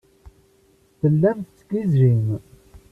[0.99, 2.25] Tellam tettgijjim.